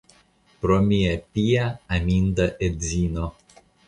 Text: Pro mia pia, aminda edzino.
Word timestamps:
Pro 0.61 0.77
mia 0.85 1.11
pia, 1.35 1.67
aminda 1.97 2.47
edzino. 2.69 3.29